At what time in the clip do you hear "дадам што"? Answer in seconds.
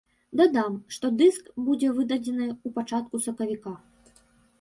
0.39-1.11